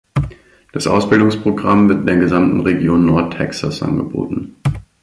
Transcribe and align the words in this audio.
Das 0.73 0.87
Ausbildungsprogramm 0.87 1.87
wird 1.87 1.99
in 1.99 2.05
der 2.07 2.17
gesamte 2.17 2.65
Region 2.65 3.05
Nordtexas 3.05 3.83
angeboten. 3.83 4.55